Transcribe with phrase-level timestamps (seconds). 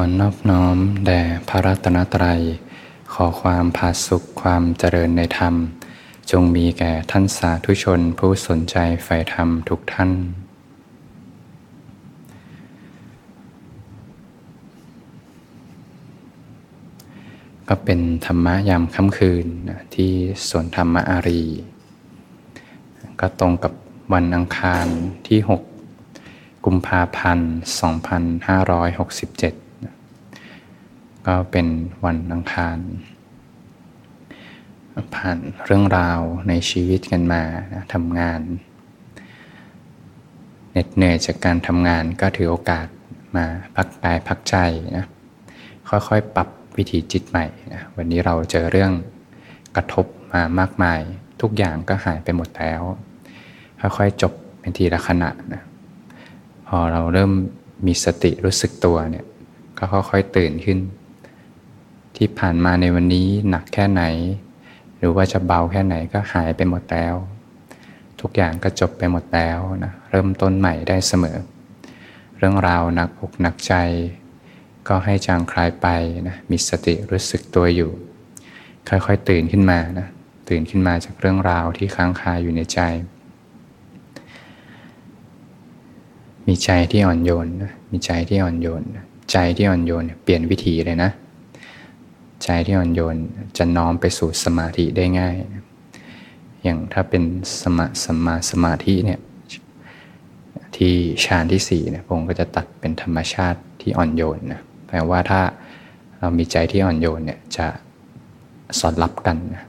[0.00, 2.42] อนอบน้อม แด่พระรัตนตรัย
[3.12, 5.54] ขอความผาสุขความเจริญในธรรม
[6.30, 10.10] จงมีแก่ท่านสาธุชนผู้สนใจใฝ่ธรรมทุกท่าน
[17.68, 19.46] ก็เป็นธรรมะยามค่ำคืน
[19.94, 20.12] ที่
[20.48, 21.42] สวนธรรมอารี
[23.20, 23.72] ก็ตรงกับ
[24.12, 24.86] วันอังคาร
[25.28, 25.38] ที่
[26.00, 29.63] 6 กุมภาพันธ์ 2567
[31.26, 31.66] ก็เป็น
[32.04, 32.78] วันอังคาร
[35.14, 37.42] ผ่านเรื่องราวในชีวิตกันมา
[37.92, 38.40] ทำงาน
[40.70, 42.86] เหน็ดเหนื่อยจากการทำงานก็ถือโอกาส
[43.36, 43.44] มา
[43.76, 44.56] พักกายพักใจ
[44.96, 45.06] นะ
[45.88, 48.92] ค่อยๆ ปรับวิถีจิตใหม่นะวันนี้เราเจอเรื่อง
[49.76, 51.00] กระทบมามากมาย
[51.40, 52.82] ทุกอย่างก็หายไปหมดแล้ว
[53.80, 55.62] ค่อยๆ จบเป็นทีละขณะนะ
[56.66, 57.32] พอเราเริ่ม
[57.86, 59.24] มีสติรู้สึกตัวเนี่ย
[59.78, 60.78] ก็ค่อยๆ ตื่นขึ้น
[62.16, 64.04] ที่ผ่านมาในวันนี้หนักแค่ไหน
[64.96, 67.14] หรือว่าจะเบาแค่ไหนก็หายไปหมดแล้ว
[68.20, 71.38] ทุกอย่างก็จบไปหมดแล้วนะเริ่มต้นใหม่ได้เสมอ
[72.38, 73.74] เรื่องราวหนักอกหนักใจ
[74.88, 75.88] ก็ให้จางคลายไป
[76.28, 77.90] นะมีสติรู้สึกตัวอยู่
[78.88, 80.06] ค่อยๆตื่นขึ้นมานะ
[80.48, 82.80] ตื่นขึ้นมาจากเรื่องราวที่ค้างคาอยู่ในใจ
[86.46, 88.82] มีใจที่อ่อนโยนนะมีใจที่อ่อนโยน
[89.32, 91.10] ใจที่อ่อนโยนเปลี่ยนวิถีเลยนะ
[92.44, 93.16] ใจที่อ่อนโยน
[93.58, 95.34] จะน้อมไปสู่สมาธิได้ง่าย
[96.62, 97.22] อย่างถ้าเป็น
[97.62, 99.20] สมาสมาสมาธิเนี่ย
[100.76, 105.40] ที่ฌานที่สี่เนี่ยผมก็จะตัดเป็นธรรมชาติที่อ่อนโยนนะแปลว่าถ้า
[106.18, 107.66] เรามีใจที่อ่อนโยนเนี่ยจะ
[108.78, 109.64] สอดรับกันนะ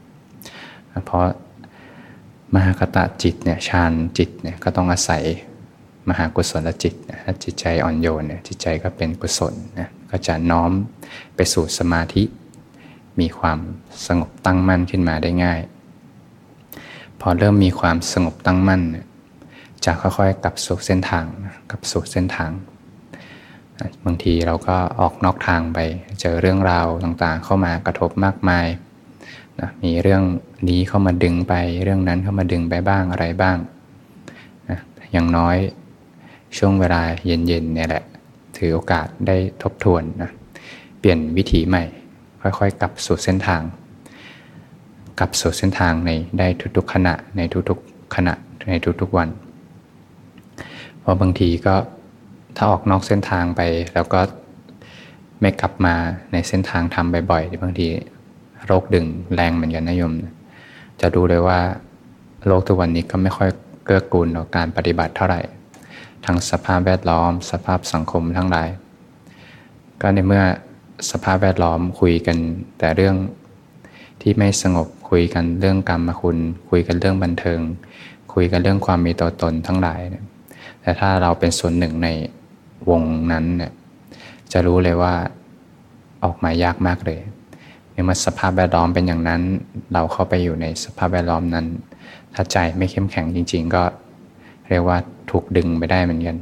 [1.05, 1.23] เพราะ
[2.53, 5.23] มหากตะจิตเนี่ยฌานจิตเนี่ยก็ต้องอาศัย
[6.09, 10.71] มหากุศลจิตนะถ้าจิตใจอ่อนโยนเนี่ยจิตใจก็เป็นกุศลนะก็จะน้อม
[11.35, 12.23] ไปสู่สมาธิ
[13.19, 13.59] มีความ
[14.07, 15.59] สงบตั้งมั่นขึ้นมาได้ง่าย
[17.21, 18.81] พอเริ่มมีความสงบตั้งมั่น
[19.85, 21.25] จะค่อยๆกลับสู่เส้นทาง
[21.71, 22.51] กลับสู่เส้นทาง
[24.05, 25.79] บางทีเราก็ออกนอกทางไป
[26.21, 28.67] เจอเรื่องราวต่างๆ เข้ามากระทบมากมาย
[29.59, 30.23] นะมีเรื่อง
[30.69, 31.53] นี้เข้ามาดึงไป
[31.83, 33.57] เรื่องนั้นเข้ามาดึงไปบ้างอะไรบ้าง
[34.69, 34.79] นะ
[35.11, 35.57] อย่างน้อย
[36.57, 38.03] ช่วงเวลาเย็นๆเนี่ยแหละ
[38.57, 40.31] ถือโอกาสได้ทบทวนนะ
[40.99, 41.83] เปลี่ยนวิถีใหม่
[42.59, 43.61] ค่อยๆ กลับสู่เส้นทาง
[45.19, 46.47] กลับสู่เส้นทางในได้
[46.77, 48.33] ทุกๆขณะในทุกๆขณะ
[48.69, 49.29] ในทุกๆวัน
[50.99, 51.75] เพราะบางทีก็
[52.57, 53.61] ถ้าออกนอกเส้นทางไป
[53.93, 54.21] แล้วก็
[55.41, 55.95] ไม่กลับมา
[56.31, 57.87] ในเส้นทางทำบ่อยๆบางที
[58.65, 60.13] โรคดึงแรงเหมือนกันนะโยม
[61.01, 61.59] จะดูเลยว่า
[62.45, 63.49] โลกทุกวันนี้ก็ไม่ค่อย
[63.85, 65.41] เกื้อกูลต่อการปฏิบัติเท่าไหร่
[66.25, 68.69] ทั้งสภาพแวดล้อม สภาพสังคมทั้งหลาย
[70.01, 70.43] ก็ในเมื่อ
[71.11, 72.37] สภาพแวดล้อมคุยกัน
[72.79, 73.15] แต่เรื่อง
[74.21, 76.37] ที่ไม่สงบคุยกันเรื่องกรรมคุณ
[76.69, 77.59] คุยกันเรื่องบันเทิง
[78.33, 80.25] คุยกันเรื่องความมีตัวตนทั้งหลายเนี่ย
[80.81, 82.09] แต่ถ้าเราเป็นส่วนหนึ่งใน
[82.89, 83.01] วง
[83.31, 83.71] นั้นเนี่ย
[84.51, 85.13] จะรู้เลยว่า
[86.23, 87.19] ออกมายากมากเลย
[88.05, 89.41] เมื่อสภาพแวดล้อมเป็นอย่างนั้น
[89.93, 91.65] เราเข้าไปอยู่ในสภาพแวดล้อมนั้น
[92.33, 93.83] ถ้าใจไม่เข้มแข็งจริง ๆ ก็
[94.69, 94.97] เรียกว่า
[95.31, 96.37] ถูกดึงไปได้เหมือนกัน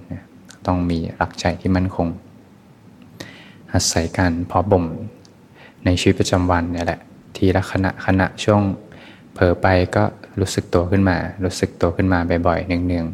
[0.67, 2.07] ต้องมีหลักใจที่มั่นคง
[3.73, 4.85] อาศัยการพอบ่ม
[5.85, 6.99] ในชีวิตประจำวันเนี่ยแหละ
[7.35, 8.61] ทีละขณะขณะช่วง
[9.33, 10.03] เผลอไปก็
[10.39, 13.05] รู้สึกตัวขึ้นมา รู้สึกตัวขึ้นมาบ่อยๆเนือง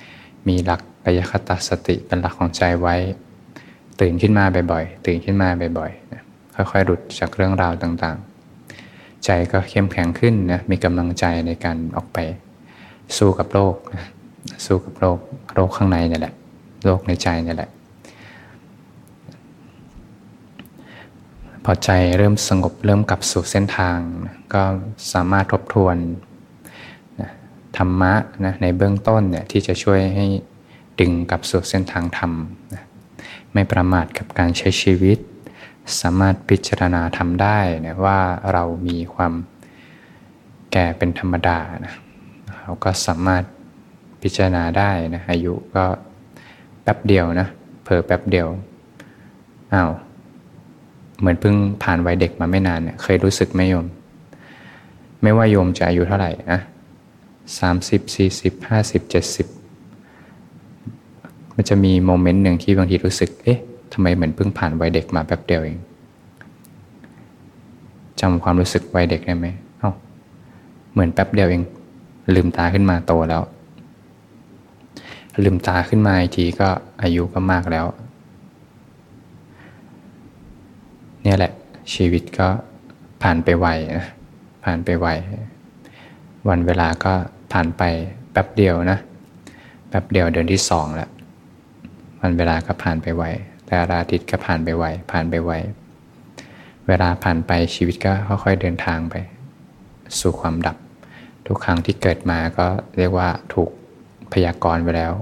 [0.00, 2.96] ๆมีหลักกายคตาสติเป็นหลักของใจไว้
[4.00, 5.48] ตื่นขึ้นมาบ่อยๆ ตื่นขึ้นมา
[5.78, 12.18] บ่อยๆค่อยๆหลุดจากเรื่องราวต่างๆ ใจก็เข้มแข็งขึ้นนะมีกำลังใจในการออกไป
[13.16, 14.06] สู้กับโลกนะ
[14.66, 15.18] สู้กับโลก
[15.54, 16.34] โลกข้างในนี่แหละ
[16.84, 17.70] โลกในใจนี่แหละ
[21.57, 23.98] พ อใจเริ่มสงบเริ่มกลับสู่เส้นทาง
[24.54, 24.62] ก็
[25.12, 25.96] สามารถทบทวน
[27.76, 28.14] ธรรมะ
[28.44, 30.26] นะในเบื้องต้นเนี่ยที่จะช่วยให้
[31.00, 32.32] ดึงกลับสู่เส้นทางธรรม
[32.74, 32.84] นะ
[33.52, 35.18] ไม่ประมาทกับการใช้ชีวิต
[36.00, 38.20] สามารถพิจารณาทำได้นะว่า
[38.52, 39.32] เรามีความ
[40.72, 41.94] แก่เป็นธรรมดานะ
[42.62, 43.44] เราก็สามารถ
[44.22, 45.84] พิจารณาได้นะอายุก็
[46.82, 47.48] แป๊บเดียวนะ
[47.84, 48.48] เผลอแป๊บเดียว
[49.74, 49.90] อ้าว
[51.18, 53.86] เหมือนเพิ่งผ่านวัยเด็กมาไม่นานเนี่ยเคยรู้สึกไหมโยม
[55.22, 56.60] ไม่ว่าโยมจะอายุเท่าไหร่นะ
[57.58, 59.46] สามสิบสี่สิบห้าสิบเจ็ดสิบ
[61.54, 63.58] มันจะมีโมเมนต์หนึ่งที่บางทีรู้สึก เอ๊ะ
[63.92, 65.78] ทำไมเหมือนเพิ่งผ่านวัยเด็กมาแป๊บเดียวเอง
[68.20, 69.46] จำความรู้สึกวัยเด็กได้ไหม
[69.78, 69.92] เอ้า
[70.92, 71.62] เหมือนแป๊บเดียวเอง
[72.34, 73.42] ลืมตาขึ้นมาโตแล้ว
[75.44, 76.68] ลืมตาขึ้นมาอีกทีก็
[77.02, 77.86] อายุก็มากแล้ว
[81.22, 81.52] เนี่ยแหละ
[81.94, 82.48] ชีวิตก็
[83.22, 84.06] ผ่านไปไวนะ
[84.64, 85.06] ผ่านไปไว
[86.48, 87.12] วันเวลาก็
[87.52, 87.82] ผ่านไป
[88.32, 88.98] แป๊บเดียวนะ
[89.88, 91.10] แป๊บเดียวเดือนที่สองแล้ว
[92.20, 93.24] วันเวลาก็ผ่านไปไว
[93.66, 95.52] แต่อาทิตย์ก็ผ่านไปไวผ่านไปไว
[96.86, 98.12] เวลาผ่านไปชีวิตก็
[98.44, 99.14] ค่อยๆเดินทางไป
[100.20, 100.76] สู่ความดับ
[101.46, 102.66] ทุกครั้งที่เกิดมาก็
[102.96, 103.70] เรียกว่าถูก
[104.32, 105.12] พยากรณ์ไปแล้ว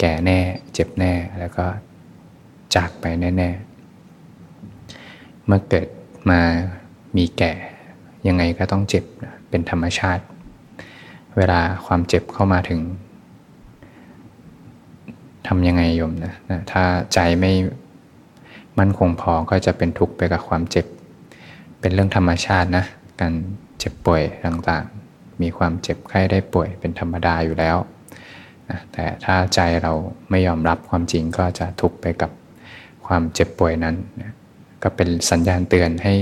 [0.00, 0.38] แก่แน่
[0.72, 1.64] เจ็บแน่แล้วก็
[2.74, 3.65] จากไปแน่ ๆ
[5.46, 5.88] เมื่อเกิด
[6.30, 6.40] มา
[7.16, 7.52] มีแก่
[8.26, 9.04] ยังไงก็ต้องเจ็บ
[9.48, 10.24] เป็นธรรมชาติ
[11.36, 12.80] เวลาความเจ็บเข้ามาถึง
[15.46, 16.82] ทำยังไงโยมนะนะถ้า
[17.14, 17.52] ใจไม่
[18.78, 20.86] มั่นคงพอก็จะเป็นทุกข์ไปกับความเจ็บ
[21.80, 22.84] เป็นเรื่องธรรมชาตินะ
[23.20, 23.32] การ
[23.78, 27.76] เจ็บป่วยต่างๆ มีความเจ็บไข้ได้ป่วยเป็นธรรมดาอยู่แล้ว
[28.70, 29.92] นะแต่ถ้าใจเรา
[30.30, 32.30] ไม่ยอมรับความจริงก็จะทุกข์ไปกับ
[33.06, 34.32] ความเจ็บป่วยนั้นนะ
[34.86, 36.14] ก็เป็นสัญญาณเตือนให้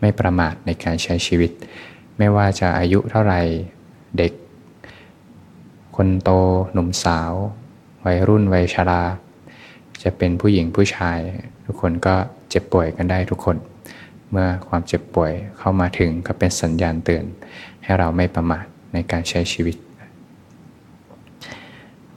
[0.00, 1.50] ไม่ประมาทในการใช้ชีวิต
[2.18, 3.40] ไม่ว่าจะอายุเท่าไหร่
[4.18, 4.32] เด็ก
[5.96, 6.30] คนโต
[6.72, 7.32] หนุ่มสาว
[8.04, 9.02] วัยรุ่นวัยชรา
[10.02, 11.18] จะเป็นผู้หญิงผู้ชาย
[11.64, 12.14] ทุกคนก็
[12.50, 13.56] เจ็บป่วยกันได้ทุกคน
[14.30, 17.24] เมื่อความเจ็บป่วยเข้ามาถึงก็เป็นสัญญาณเตือน
[17.82, 19.76] ให้เราไม่ประมาทในการใช้ชีวิต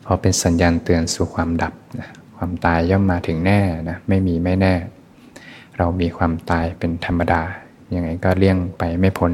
[0.06, 3.60] พอเป็นสัญญาณเตือนสู่ความดับนะความตายย่อมมาถึงแน่
[3.90, 4.74] นะไม่มีไม่แน่
[5.78, 7.42] เรามีความตายเป็นธรรมดา
[7.96, 9.32] ยังไงก็เลี่ยงไปไม่พ้น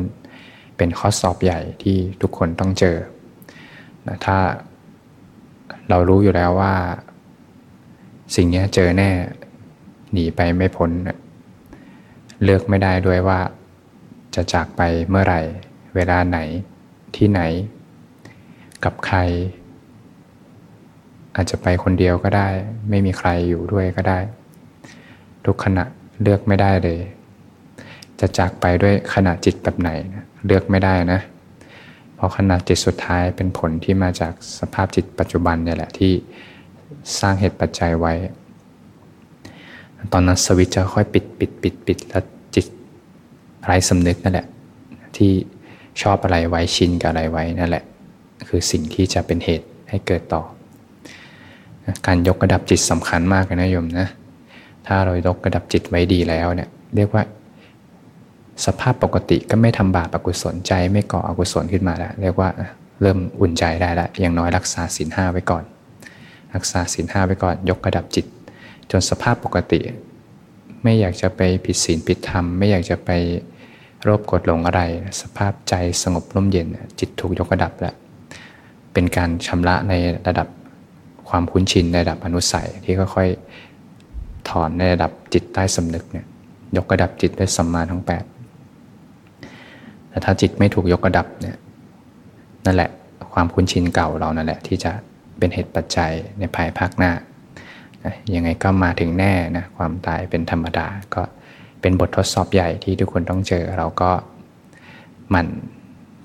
[0.78, 2.98] เป็นข้อสอบใหญ่ที่ทุกคนต้องเจอ
[4.08, 4.38] นะถ้า
[5.90, 6.74] เรารู้อยู่แล้วว่า
[8.36, 9.10] สิ่งนี้เจอแน่
[10.12, 10.92] หนีไปไม่พ้น
[12.44, 13.40] เลือกไม่ได้ด้วยว่า
[14.36, 15.42] จะจากไปเมื่อไหร่
[15.96, 16.40] เวลาไหน
[17.16, 17.42] ที่ไหน
[18.84, 19.18] กับใคร
[21.36, 22.48] อาจจะไปคนเดียวก็ได้
[22.90, 24.20] ไม่มีใครอยู่ด้วยก็ได้
[25.46, 25.86] ทุกขณะ
[26.22, 27.00] เลือกไม่ได้เลย
[28.20, 29.90] จะจากไปด้วยขณะจิตแบบไหน
[30.46, 31.20] เลือกไม่ได้นะ
[32.16, 36.12] เพราะขนาดจิตสุดท้ายเป็นผลที่มาจากสภาพจิตปัจจุบันเนี่ยแหละที่
[37.20, 38.14] สร้างเหตุปัจจัยไว้
[40.12, 42.24] ตอนนั้นสวิตจะค่อยปิดปิดปิดปิดแล้ว
[42.56, 42.66] จิต
[43.66, 44.48] ไร้สำนึกนั่นแหละ
[45.18, 45.32] ที่
[46.02, 47.84] ชอบอะไรไว้ชินกับอะไรไว้นั่นแหละ
[48.48, 50.44] คือสิ่งที่จะเป็นเหตุให้เกิดต่อ
[52.08, 54.08] การยกระดับจิตสำคัญมากนะโยมนะ
[54.88, 57.24] ถ้าเรายกระดับจิตไว้ดีแล้วเนี่ยเรียกว่า
[58.66, 62.50] สภาพปกติก็ไม่ทำบาปอกุศลใจไม่ก่ออกุศลขึ้นมาแล้วเรียกว่า
[63.02, 65.64] เริ่มอุ่นใจได้แล้วอย่างน้อยรักษาศีลห้าไว้ก่อน
[66.56, 68.26] รักษาศีลห้าไว้ก่อน ยกระดับจิต
[68.92, 69.80] จนสภาพปกติ
[70.84, 73.10] ไม่อยากจะไปผิดศีลผิดธรรม ไม่อยากจะไป
[74.08, 74.82] รบกดหลงอะไร
[75.22, 75.74] สภาพใจ
[76.04, 76.68] สงบร่มเย็น
[77.00, 77.96] จิตถูกยกระดับแล้ว
[78.94, 79.94] เป็นการชำระใน
[80.28, 80.48] ระดับ
[81.30, 83.71] ความคุ้นชินในระดับอนุสัยที่ค่อยๆ
[84.52, 86.26] ถอนในระดับจิตใต้สำนึกเนี่ย
[86.78, 88.10] ยกระดับจิตด้วยสัมมาทั้ง 8
[90.10, 91.58] แต่ถ้าจิตไม่ถูกยกระดับเนี่ย
[92.66, 92.90] นั่นแหละ
[93.34, 94.92] ความคุ้นชินเก่าเรานั่นแหละที่จะ
[95.38, 97.12] เป็นเหตุปัจจัยในภายภาคหน้า
[98.04, 101.22] นะยังไงก็มาถึงแน่นะความตายเป็นธรรมดาก็
[101.82, 104.12] เป็นบททดสอบใหญ่ที่ทุกคนต้องเจอเราก็
[105.30, 105.48] หมั่น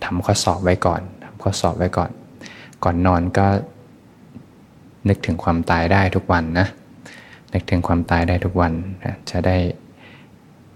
[0.05, 2.11] ทำข้อสอบไว้ก่อนทำข้อสอบไว้ก่อน
[2.85, 3.47] ก่อนนอนก็
[5.09, 6.67] นึกถึงความตายได้ทุกวันนะ
[7.53, 8.73] นึกถึงความตายได้ทุกวัน
[9.31, 9.59] จะได้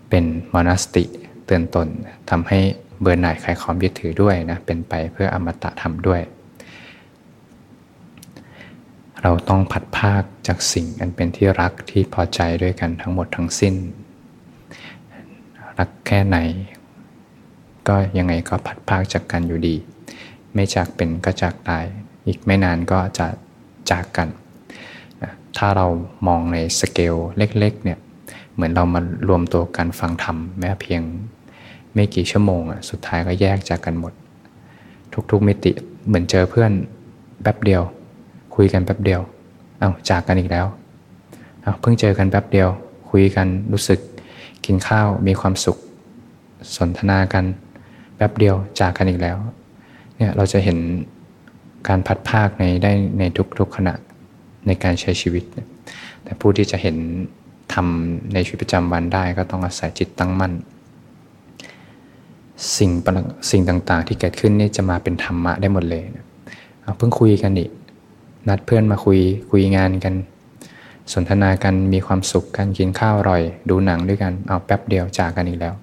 [0.09, 1.05] เป็นมรณสติ
[1.47, 1.89] เตือนตน
[2.31, 2.59] ทำให้
[3.01, 6.21] เบื่อหน่ายคลายความยึดถือด้วยนะเป็นไปเพื่ออมตะธรรมด้วย
[9.23, 13.75] เราต้องผัดภาคจากสิ่งอันเป็นที่รักที่พอใจด้วยกันทั้งหมดทั้งสิ้น
[15.79, 16.39] รักแค่ไหน
[17.89, 19.77] ก็ยังไงก็ผัดภาคจากกันอยู่ดี
[20.55, 21.85] ไม่จากเป็นก็จากตาย
[22.27, 23.27] อีกไม่นานก็จะ
[23.91, 24.29] จากกัน
[25.59, 25.87] ถ้าเรา
[26.27, 27.99] มองในสเกลเล็กๆเนี่ย
[28.55, 31.03] เหมือนเรามารวมตัวกันฟังธรรมแม้เพียง
[31.95, 34.13] ไม่กี่ชั่วโมงอะสุดท้ายก็แยกจากกันหมด
[35.31, 35.73] ทุกๆมิติ
[36.07, 36.73] เหมือนเจอเพื่อน
[37.43, 37.83] แป๊บเดียว
[38.55, 39.21] คุยกันแป๊บเดียว
[39.79, 40.67] เอาจากกันอีกแล้ว
[41.63, 42.69] เอาเพิ่งเจอกันแป๊บเดียว
[43.11, 44.01] คุยกันรู้สึก
[44.65, 45.79] กินข้าวมีความสุข
[46.77, 47.45] สนทนากัน
[48.17, 49.37] แป๊บเดียวจากกันอีกแล้ว
[50.17, 50.79] เนี่ยเราจะเห็น
[51.89, 53.23] การพัดภาคในได้ใน
[53.59, 53.95] ทุกๆขณะ
[54.67, 55.45] ในการใช้ชีวิต
[56.25, 56.97] แต่ผู้ที่จะเห็น
[57.75, 60.53] ทำในชีวิตประจำวันได้ก็ต้องอาศัยจิตตั้งมั่น
[62.77, 62.91] สิ่ง
[63.51, 66.05] สิ่งต่างๆ ที่เกิดขึ้นนี่จะมาเป็นธรรมะได้หมดเลย
[66.83, 67.71] เอาเพิ่งคุยกันอีก
[68.49, 69.19] นัดเพื่อนมาคุย
[69.51, 70.15] คุยงานกัน
[71.13, 75.75] สนทนากันมีความสุขกันกินข้าวอร่อย ดูหนังด้วยกันเอาแป๊บเดียวจากกันอีกแล้ว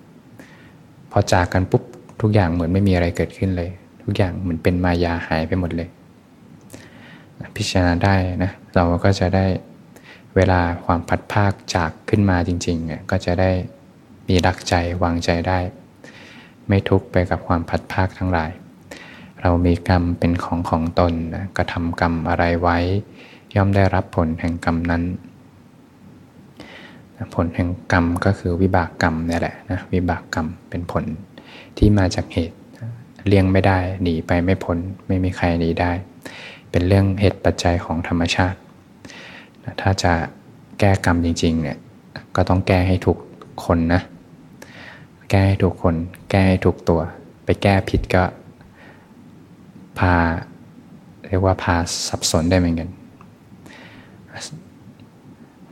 [1.12, 1.84] พอจากกันปุ๊บ
[2.22, 3.70] ทุกอย่างเหมือนไม่มีอะไรเกิดขึ้นเลย
[4.04, 5.88] ทุกอย่างเหมือนเป็นมายาหายไปหมดเลย
[7.56, 9.46] พิจารณาได้นะเราก็จะได้
[10.36, 13.52] เวลาความพัดภาคจากขึ้นมาจริงๆเนี่ยก็จะได้
[14.28, 15.60] มีรักใจวางใจได้
[16.68, 18.52] ไม่ทุกข์ไปกับความพัดภาคทั้งหลาย
[19.42, 22.78] เรามีกรรมเป็นของของตนนะกระทำกรรมอะไรไว้
[23.56, 25.04] ย่อมได้รับผลแห่งกรรมนั้น
[27.36, 31.04] ผลแห่งกรรมก็คือวิบากกรรมนี่แหละนะวิบากกรรมเป็นผล
[31.78, 32.58] ที่มาจากเหตุ
[33.28, 34.78] เลี่ยงไม่ได้หนีไปไม่พ้น
[35.08, 35.92] ไม่มีใครหนีได้
[36.72, 38.58] เป็นเรื่องเหตุปัจจัยของธรรมชาติ
[39.82, 40.14] ถ้าจะ
[40.80, 41.78] แก้กรรมจริงๆเนี่ย
[42.36, 43.18] ก็ต้องแก้ให้ถูก
[43.66, 44.02] คนนะ
[45.30, 45.96] แก้ให้ถูกคน
[46.30, 47.02] แก้ให้ถูกตัว
[47.46, 48.24] ไปแก้ผิดก็
[50.00, 50.14] พา
[51.28, 51.76] เรียกว่าพา
[52.08, 52.90] สับสนได้เหมือนกัน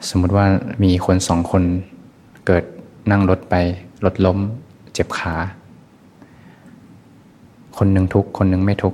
[0.09, 0.45] สมมุติว่า
[0.83, 1.63] มีคนสองคน
[2.45, 2.63] เกิด
[3.11, 3.55] นั่งรถไป
[4.05, 4.39] รถล้ม
[4.93, 5.35] เจ็บขา
[7.77, 8.93] คนหนึ่งทุกคนหนึ่งไม่ทุก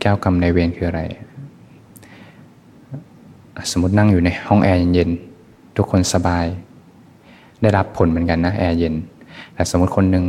[0.00, 1.02] แก้วกรรมในเวรคืออะไร
[3.72, 6.46] สมมตินั่งอยู่ในห้องแอร์เย็นๆทุกคนสบาย
[7.62, 8.94] ได้รับผลเหมือนกันนะแอร์เย็น
[9.54, 10.24] แต่สมมติคนหนึ่ง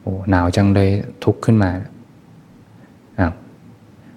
[0.00, 0.90] โอ้หนาวจังเลย
[1.24, 1.70] ทุกข์ขึ้นมา
[3.18, 3.32] อ้าว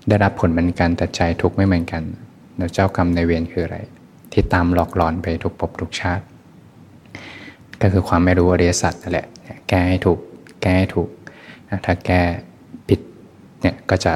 [0.07, 2.03] ได้รับผลเหมือนกันแต่ใจทุกข์ไม่เหมือนกัน
[2.57, 3.77] แล้วเจ้ากรรมในเวรคืออะไร
[4.31, 6.23] ที่ตามหลอกหลอนไปทุกภพทุกชาติ
[7.81, 9.27] ก็คือความไม่รู้อริยสัจนั่นแหละ
[9.69, 10.19] แก้ให้ถูก
[10.61, 11.09] แก้ให้ถูก
[11.85, 12.21] ถ้าแก้
[13.61, 14.13] เนี่ยก็จะ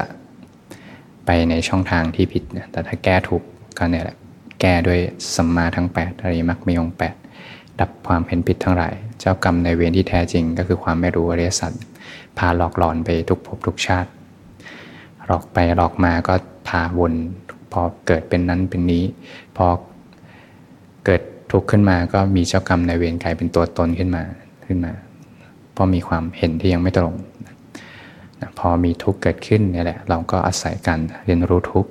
[1.26, 3.42] ไปในช่องทางที่ผิดนะแต่ถ้าแก้ถูก
[3.78, 4.16] ก็เนี่ยแหละ
[4.60, 4.98] แก้ด้วย
[5.36, 7.14] สัมมาทั้ง8อริมักมีองแปด
[7.80, 11.72] ดับความเห็นผิดทั้งหลาย เจ้ากรรมในเวรที่แท้จริง ก็คือความไม่รู้อริยสัจ
[12.38, 14.10] พาหลอกหลอนไปทุกภพทุกชาติ
[15.26, 16.34] หลอกไปหลอกมาก็
[16.68, 17.14] พาวน
[17.72, 19.04] พอเกิดเป็นนั้นเป็นนี้
[19.56, 19.66] พอ
[21.04, 24.22] เกิดทุกข์ขึ้นมาก็มีเจ้ากรรมในเวรกลายเป็นตัวตนขึ้นมา
[24.66, 24.92] ขึ้นมา
[25.72, 27.14] เพราะมีความเห็นที่ยังไม่ตรง
[28.40, 31.90] นะพอมีทุกข์เกิดขึ้นนี่แหละเราก็อาศัยการเรียนรู้ทุกข์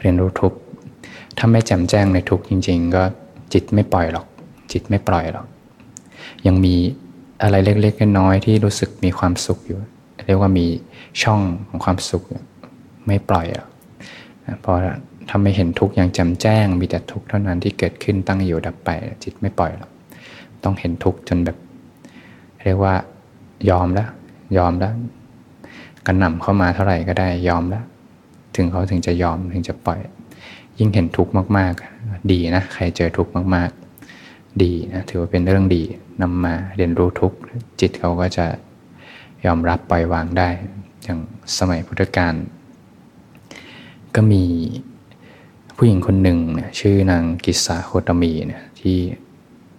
[0.00, 0.58] เรียนรู้ทุกข์
[1.38, 3.02] ถ้าไม่แจ่มแจ้งในทุกข์จริง ๆ ก็
[3.52, 4.26] จิตไม่ปล่อยหรอก
[4.72, 5.46] จิตไม่ปล่อยหรอก
[6.46, 6.74] ยังมี
[7.42, 9.78] อะไรเล็กๆน้อยๆที่รู้สึกมีความสุขอยู่
[10.26, 10.66] เรียกว่ามี
[11.22, 12.22] ช่องของความสุข
[13.06, 13.68] ไม่ปล่อยหรอก
[14.64, 14.72] พอ
[15.28, 18.88] ถ้าไม่เห็นทุกข์อย่างแจ่มแจ้ง มีแต่ทุกข์เท่านั้นที่เกิดขึ้นตั้งอยู่ดับไป
[19.24, 19.90] จิตไม่ปล่อยหรอก
[20.64, 21.56] ต้องเห็นทุกข์จนแบบ
[22.64, 22.94] เรียกว่า
[23.70, 24.08] ยอมแล้ว
[24.56, 24.94] ยอมแล้ว
[26.06, 27.84] กันหน่ำเข้ามาเท่าไหร่ก็ได้ยอมแล้ว
[28.56, 30.00] ถึงเขาถึงจะยอมถึงจะปล่อย
[30.78, 35.82] ยิ่งเห็นทุกข์มากๆ ดีนะใครเจอทุกข์มากๆ ดีนะถือว่าเป็นเรื่องดี
[36.22, 37.38] นำมาเรียนรู้ทุกข์
[37.80, 38.46] จิตเขาก็จะ
[39.46, 40.48] ยอมรับปล่อยวางได้
[41.04, 41.18] อย่าง
[41.58, 42.34] สมัยพุทธกาล
[44.14, 44.44] ก็มี
[45.76, 46.38] ผู้หญิงคนหนึ่ง
[46.80, 48.96] ชื่อนางกิสาโคตมีเนี่ยที่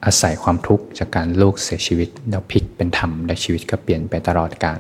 [0.06, 4.80] อาศัยความทุกข์จากการลูกเสียชีวิตแล้วพลิกเป็นธรรมและชีวิตก็เปลี่ยนไปตลอดกาล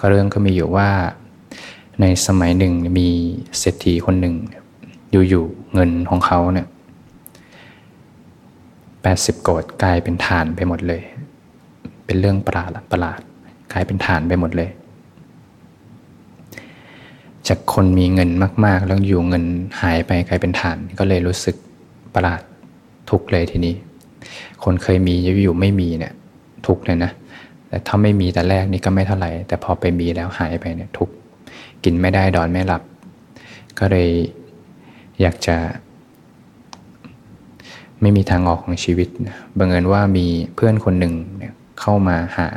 [0.00, 0.88] ก็เรื่องก็มีอยู่ว่า
[2.00, 3.08] ในสมัยหนึ่งมี
[3.58, 4.34] เศรษฐีคนหนึ่ง
[5.30, 6.68] อยู่ๆเงินของเขาเนี่ย
[9.02, 11.02] แปดสิบโกดกลายเป็นฐานไปหมดเลย
[12.04, 13.20] เป็นเรื่องประหลาดประหลาด
[13.72, 14.70] กลายเป็นฐานไปหมดเลย
[17.48, 18.30] จากคนมีเงิน
[18.64, 19.44] มาก ๆ แล้วอยู่เงิน
[19.80, 21.56] หายไปกลายเป็นฐานก็เลยรู้สึก
[22.14, 22.40] ประหลาด
[23.10, 23.74] ทุกเลยทีนี้
[24.64, 26.12] คนเคยมีอยู่ไม่มีเนี่ย
[26.66, 27.12] ทุกเลยนะ
[27.68, 31.08] แต่ถ้าไม่มีแต่แรกนี่ก็ไม่เท่าไหร่ แต่พอไปมีแล้วหายไปเนี่ยทุก
[31.84, 32.82] กินไม่ได้ดอนไม่หลับ
[33.78, 34.08] ก็เลย
[35.20, 35.56] อยากจะ
[38.00, 39.08] ไม่มีทางออกของชีวิต
[39.58, 42.48] บังเอิญว่ามีเพื่อนคนหนึ่งเนี่ยเข้ามาหา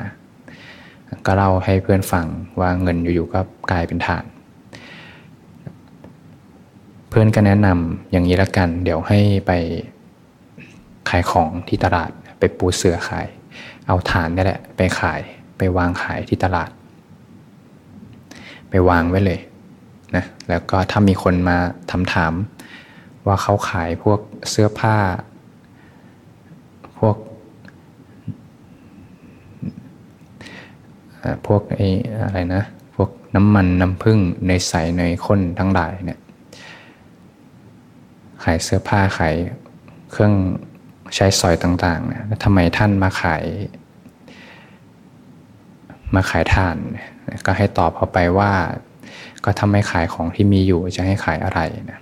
[1.25, 2.25] ก็เล่าให้เพื่อนฟัง
[2.59, 3.39] ว่าเงินอยู่ๆก็
[3.71, 4.25] กลายเป็นฐาน
[7.09, 9.51] เพื่อนก็แนะนำอย่างนี้ละกัน เดี๋ยวให้ไป
[11.09, 13.27] ขายของที่ตลาดไปปูเสือขาย
[13.87, 15.21] เอาฐานนี่แหละ ไปขาย
[15.57, 16.69] ไปวางขายที่ตลาด
[18.69, 19.39] ไปวางไว้เลย
[20.15, 21.57] นะแล้วก็ถ้ามีคนมา
[21.91, 22.33] ทำถาม
[23.27, 24.19] ว่าเขาขายพวก
[24.49, 24.97] เสื้อผ้า
[26.97, 27.17] พวก
[31.47, 31.89] พวกไอ้
[32.23, 32.63] อะไรนะ
[32.95, 36.19] พวกน้ำมันน้ำผึ้งในใสในข้นทั้งหลายเนี่ย
[38.43, 39.35] ขายเสื้อผ้าขาย
[40.11, 40.33] เครื่อง
[41.15, 43.43] ใช้สอยต่างๆนะทำไมท่านมาขาย
[46.15, 46.77] มาขายทาน
[47.45, 48.51] ก็ให้ตอบเขาไปว่า
[49.45, 51.59] ก็ทำไม่ขายของที่มีอยู่จะให้ขายอะไร
[51.91, 51.99] นะ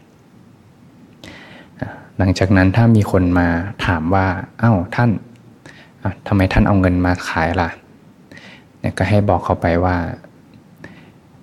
[2.17, 3.47] หลังจากนั้นถ้ามีคนมา
[3.85, 4.25] ถามว่า
[4.59, 5.09] เอา้าท่าน
[6.27, 7.69] ทำไมท่านเอาเงินมาขายล่ะ
[8.79, 9.95] เนี่ยก็ให้บอกเขาไปว่า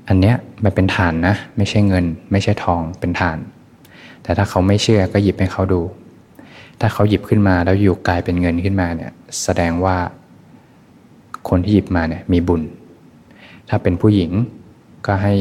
[0.08, 3.38] อันเนี้ยมันเป็นฐานนะ ไม่ใช่เงิน ไม่ใช่ทองเป็นฐาน
[4.22, 5.80] แต่ถ้าเขาไม่เชื่อก็หยิบให้เขาดู
[6.80, 9.96] ถ้าเขาหยิบขึ้นมาแล้วอยู่กลายเป็นเงินขึ้นมาเนี่ยแสดงว่า
[11.48, 12.62] คนที่หยิบมาเนี่ยมีบุญ
[13.68, 14.30] ถ้าเป็นผู้หญิง
[15.06, 15.34] ก็ให้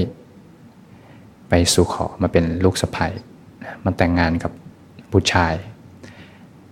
[1.49, 3.07] ไปสู่ขอมาเป็นลูกสะใภ้
[3.83, 4.51] มาแต่งงานกับ
[5.11, 5.53] ผู้ชาย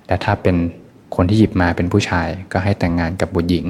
[0.08, 0.56] แต่ถ้าเป็น
[1.16, 3.66] คนที่หยิบมาเป็นผู้ชาย ก็ให้แต่งงานกับบุตรหญิง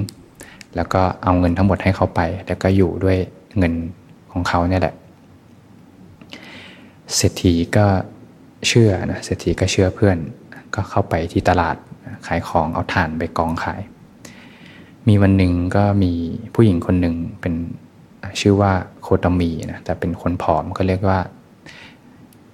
[0.75, 3.17] แล้วก็เอาเงินทั้งหมดให้เขาไป แล้วก็อยู่ด้วย
[3.57, 3.73] เงิน
[4.31, 4.95] ของเขาเนี่ยแหละ
[7.15, 7.85] เศรษฐีก็
[8.67, 10.17] เชื่อนะ เศรษฐีก็เชื่อเพื่อน
[10.75, 11.75] ก็เข้าไปที่ตลาด
[12.27, 13.81] ขายของเอาถ่านไปกองขาย
[15.07, 16.13] มีวันหนึ่งก็มี
[16.53, 17.53] ผู้หญิงคนหนึ่งเป็น
[18.39, 21.19] ชื่อว่าโคตมีนะแต่เป็นคนผอมก็เรียกว่า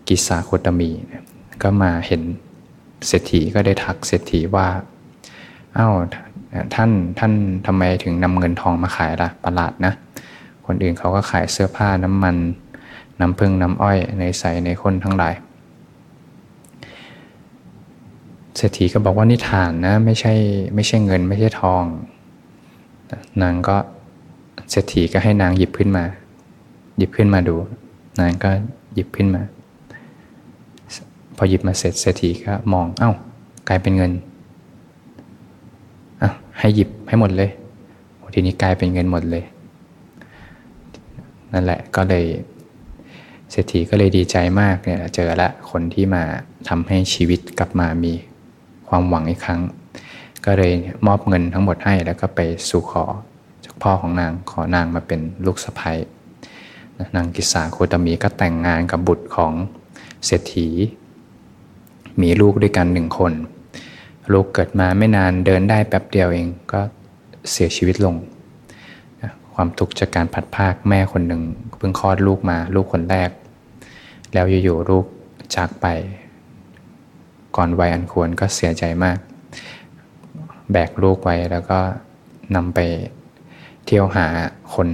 [0.07, 1.23] กิสาโคตมีนะ
[1.63, 2.21] ก็มาเห็น
[3.07, 4.67] เศรษฐีก็ได้ทักเศรษฐีว่า
[5.77, 5.93] อา้าว
[6.75, 7.33] ท่านท่าน
[7.65, 9.93] ทำไมถึงนำเงินทองมาขายละ่ะประหลาดนะ
[10.65, 12.35] คนอื่นเขาก็ขายเสื้อผ้าน้ำมัน
[13.19, 15.33] น้ำพึ่งน้ำอ้อยในใสในคนทั้งหลาย
[18.57, 20.33] เศรษฐีก็บอกว่านิทานนะไม่ใช่
[20.75, 21.83] ไม่ใช่เงินไม่ใช่ทอง
[23.41, 23.77] นางก็
[24.71, 26.03] เศรษฐีก็ให้นางหยิบขึ้นมา
[26.97, 27.55] หยิบขึ้นมาดู
[28.19, 28.51] นางก็
[28.93, 29.41] หยิบขึ้นมา
[31.37, 33.11] พอหยิบมาเสร็จเศรษฐีก็มองเอา้า
[33.69, 34.11] กลายเป็นเงิน
[36.21, 36.29] อะ
[36.59, 37.51] ให้หยิบให้หมดเลย
[38.33, 39.43] ทีนี้กลายเป็นเงินหมดเลย
[41.53, 42.25] นั่นแหละก็เลย
[43.51, 46.23] เศรษฐีก็เลยดีใจมากเนี่ยเจอละคนที่มา
[46.69, 48.13] ทำให้ชีวิตกลับมามี
[48.95, 49.61] ความหวังอีกครั้ง
[50.45, 50.73] ก็เลย
[51.07, 53.03] มอบเงินทั้งหมดให้แล้วก็ไปสู่ขอ
[53.65, 55.91] จากพ่อของนางขอนางมาเป็นลูกสะใภ้
[57.15, 59.53] นางกิสาโคตมีก็แต่งงานกับบุตรของ
[60.25, 60.67] เศรษฐี
[62.21, 63.33] มีลูกด้วยกันหนึ่งคน
[64.33, 66.81] ลูกเกิดมาไม่นานเดินได้แป๊บเดียวเองก็
[67.51, 68.15] เสียชีวิตลง
[69.53, 71.41] ความทุกข์จากการผัดภาคแม่คนหนึ่ง
[71.77, 73.29] เพิ่งคลอดลูกมาลูกคนแรก
[74.33, 75.05] แล้วอยู่ๆลูก
[75.55, 75.87] จากไป
[77.55, 79.17] ก่อนวัยอันควรก็เสียใจมาก
[80.71, 81.79] แบกลูกไว้แล้วก็
[82.55, 82.79] นำไป
[83.85, 84.27] เที่ยวหา
[84.73, 84.89] คน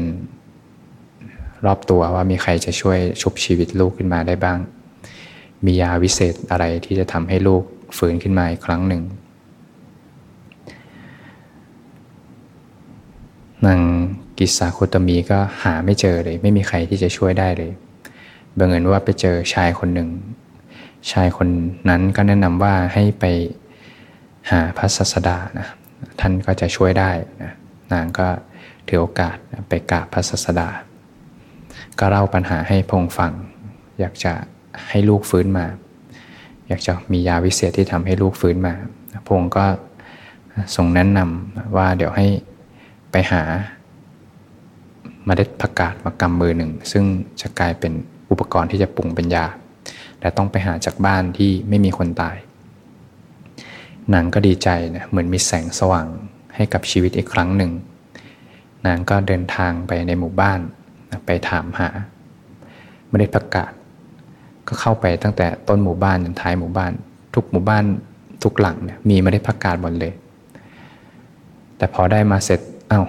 [1.66, 4.58] รอบตัวว่ามีใครจะช่วยชุบชีวิตลูกขึ้นมาได้บ้าง
[5.66, 7.64] มียาวิเศษอะไรที่จะทำให้ลูก
[7.98, 9.02] ฟื้นขึ้นมาอีกครั้งหนึ่ง
[13.66, 13.82] นาง
[14.38, 17.72] กิสาโคตมีก็หาไม่เจอเลย ไม่มีใครที่จะช่วยได้เลย
[18.58, 20.10] บังเอิญว่าไปเจอชายคนหนึ่ง
[21.12, 21.50] ชายคน
[21.90, 23.26] นั้นก็แนะนำว่าให้ไป
[24.52, 25.68] หาพระศาสดานะ
[26.20, 27.12] ท่านก็จะช่วยได้
[27.44, 27.52] นะ
[27.94, 28.28] นางก็
[28.88, 29.36] ถือโอกาส
[29.70, 30.70] ไปกราบพระศาสดา
[32.00, 33.32] ก็เล่าปัญหาให้พงฟัง
[34.00, 34.34] อยากจะ
[34.90, 35.66] ให้ลูกฟื้นมา
[36.68, 38.74] อยากจะมียาวิเศษที่ทำให้ลูกฟื้นมา
[39.28, 39.66] พงก็
[40.76, 42.28] ทรงแนะนำว่าเดี๋ยวให้
[43.12, 43.44] ไปหา
[45.26, 47.04] เมล็ดผักกาดมากำมือหนึ่ง ซึ่ง
[47.42, 47.94] จะกลายเป็น
[48.32, 49.46] อุปกรณ์ที่จะปรุงเป็นยา
[50.20, 52.38] แต่ต้องไปหาจากบ้านที่ไม่มีคนตาย
[54.14, 56.08] นางก็ดีใจนะเหมือนมีแสงสว่าง
[56.56, 57.72] ให้กับชีวิตอีกครั้งหนึ่ง
[58.86, 60.60] นางก็เดินทางไปในหมู่บ้าน
[61.26, 61.90] ไปถามหา
[63.10, 63.72] เมล็ดผักกาด
[64.68, 66.92] ก็เข้าไปตั้งแต่ต้นหมู่บ้านจนท้ายหมู่บ้าน
[67.34, 67.84] ทุกหมู่บ้าน
[68.44, 70.14] ทุกหลังเนี่ยมีเมล็ดผักกาดหมดเลย
[71.78, 73.02] แต่พอได้มาเสร็จเอา้า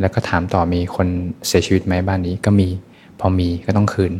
[0.00, 1.08] แล้วก็ถามต่อมีคน
[1.46, 2.68] เสียชีวิตไหมบ้านนี้ก็มี
[3.20, 4.12] พอมีก็ต้องคืน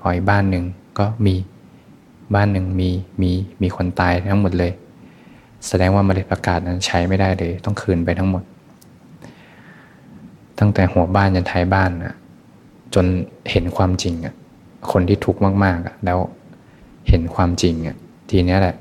[0.00, 0.64] พออีกบ้านหนึ่ง
[0.98, 1.34] ก็มี
[2.34, 2.90] บ้านหนึ่งมี
[3.22, 3.30] มี
[3.62, 4.72] มีคนตายทั้งหมดเลย
[5.66, 8.42] แสดงว่าเมล็ดผักกาดนั้นใช้ไม่ได้เลย ต้องคืนไปทั้งหมด
[10.58, 12.14] ตั้งแต่หัวบ้านจนท้ายบ้านนะ
[12.94, 13.06] จน
[13.50, 14.34] เห็นความจริงอะ
[14.92, 16.18] คนที่ทุกข์มากๆแล้ว
[17.08, 17.96] เห็นความจริงอะ
[18.30, 18.74] ทีนี้แหละ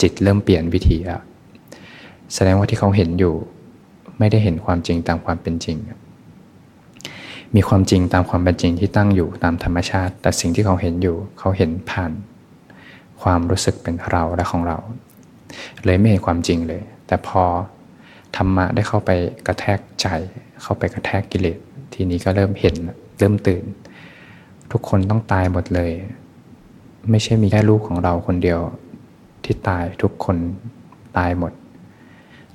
[0.00, 1.20] จิตเริ่มเปลี่ยนวิธีแล้ว
[2.34, 3.34] แสดงว่าที่เขาเห็นอยู่
[4.18, 5.76] ไม่ได้เห็นความจริงตามความเป็นจริง
[7.54, 12.12] มีความจริงตามความเป็นจริงที่ตั้งอยู่ตามธรรมชาติ แต่สิ่งที่เขาเห็นอยู่ เขาเห็นผ่าน
[13.22, 14.78] ความรู้สึกเป็นเราและของเรา
[15.84, 17.42] เลยไม่เห็นความจริงเลย แต่พอ
[18.36, 19.10] ธรรมะได้เข้าไป
[19.46, 20.06] กระแทกใจ
[20.62, 21.58] เข้าไปกระแทกกิเลส
[21.94, 22.74] ทีนี้ก็เริ่มเห็น
[23.18, 23.64] เริ่มตื่น
[24.72, 25.92] ทุกคนต้องตายหมดเลย
[27.10, 28.60] ไม่ใช่มีแค่ลูกของเราคนเดียว
[29.44, 30.36] ที่ตายทุกคน
[31.18, 31.52] ตายหมด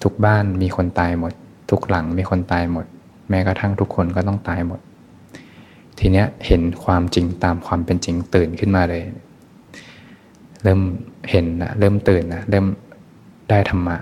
[0.04, 1.34] ทุกบ้านมีคนตายหมด
[1.70, 2.86] ทุกหลังมีคนตายหมด
[3.30, 4.80] แม้กระทั่งทุกคนก็ต้องตายหมด
[6.00, 9.04] ทีเนี้ยเห็นความจริงตามความเป็นจริงตื่นขึ้นมาเลย
[10.64, 10.82] เริ่ม
[11.30, 12.66] เห็นนะเริ่มตื่นนะเริ่ม
[13.50, 13.98] ได้ธรรมะ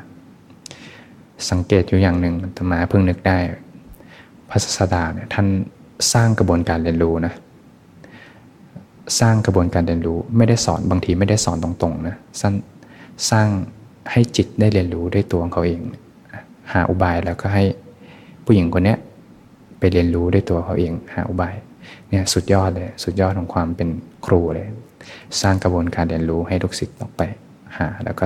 [1.49, 3.37] สังเกตอยู่อย่างหนึ่งธรรมะเพิ่งนึกได้
[4.49, 5.47] พระศาสดาเนี่ยท่าน
[6.13, 7.33] สร้างกระบวนการเรียนรู้นะ
[9.19, 12.53] สร้างกระบวนการเรียนรู้ไม่ได้สอนบางทีไม่ได้สอนตรงๆนะสร้าง
[13.29, 13.47] สร้าง
[14.11, 15.79] ให้จิตได้เรียนรู้ด้วยตัวของเขาเอง
[16.73, 17.63] หาอุบายแล้วก็ให้
[18.45, 18.95] ผู้หญิงคนนี้
[19.79, 21.55] ไปเรียนรู้ด้วยตัวเขาเอง หาอุบาย
[22.09, 23.89] เนี่ยสุดยอดเลย สุดยอดของความเป็น
[24.25, 24.67] ครูเลย
[25.41, 27.21] สร้างกระบวนการเรียนรู้ให้ลูกศิษย์ออกไป
[27.77, 28.25] หา แล้วก็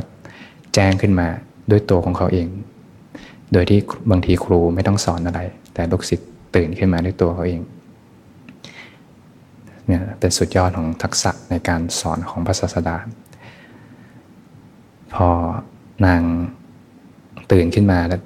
[0.74, 1.28] แจ้งขึ้นมา
[1.72, 2.48] ด้วยตัวของเขาเอง
[3.54, 3.80] โดยที่
[4.12, 5.40] บางทีครูไม่ต้องสอนอะไร
[5.74, 7.62] แต่ลูกศิษย์ตื่นขึ้นมาด้วยตัวเขาเอง
[9.88, 12.98] เนี่ยเป็นสุดยอดของทักษะในการสอนของพระศาสดา
[15.14, 15.28] พอ
[16.06, 16.22] นาง
[17.52, 18.22] ตื่นขึ้นมาแล้ว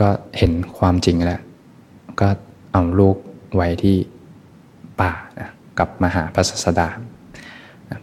[0.00, 1.40] ก็เห็นความจริงแล้ว
[2.20, 2.28] ก็
[2.72, 3.16] เอาลูก
[3.56, 3.96] ไว้ที่
[5.00, 6.88] ป่านะกับมาหาพระศาสดา